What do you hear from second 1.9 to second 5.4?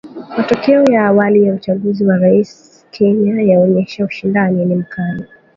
wa rais Kenya yaonyesha ushindani ni mkali